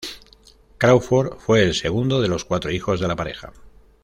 Crawford 0.79 1.37
fue 1.37 1.61
el 1.61 1.75
segundo 1.75 2.21
de 2.21 2.27
los 2.27 2.43
cuatro 2.43 2.71
hijos 2.71 2.99
de 2.99 3.07
la 3.07 3.15
pareja. 3.15 3.53